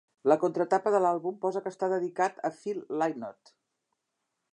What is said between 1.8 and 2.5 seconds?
dedicat